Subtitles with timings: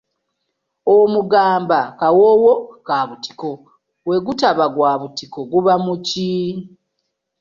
[0.97, 2.53] Omugamba kawoowo
[2.87, 3.49] ka butiko
[4.05, 6.31] bwe gutaba gwa butiko guba muki?